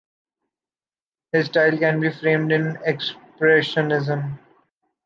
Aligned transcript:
His 1.31 1.45
style 1.45 1.77
can 1.77 1.99
be 1.99 2.09
framed 2.11 2.51
in 2.51 2.73
expressionism. 2.87 4.39